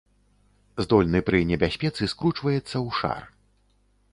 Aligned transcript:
Здольны 0.85 1.21
пры 1.27 1.41
небяспецы 1.51 2.03
скручваецца 2.15 2.57
ў 2.85 2.89
шар. 3.01 3.21